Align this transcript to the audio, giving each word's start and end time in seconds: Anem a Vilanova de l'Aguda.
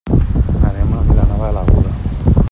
Anem 0.69 0.95
a 0.99 1.03
Vilanova 1.09 1.51
de 1.51 1.53
l'Aguda. 1.59 1.95